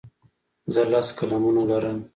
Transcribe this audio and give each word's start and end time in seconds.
زه 0.73 0.81
لس 0.91 1.09
قلمونه 1.17 1.63
لرم. 1.69 1.99